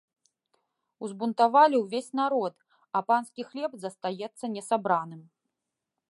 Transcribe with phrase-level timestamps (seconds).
[1.07, 2.53] Узбунтавалі ўвесь народ,
[2.99, 5.21] а панскі хлеб застаецца не сабраным.